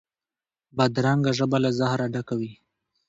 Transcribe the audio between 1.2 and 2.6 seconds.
ژبه له زهره ډکه وي